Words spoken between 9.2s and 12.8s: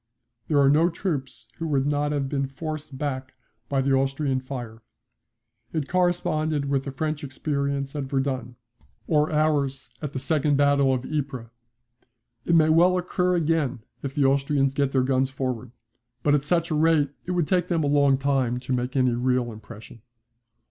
ours at the second battle of Ypres. It may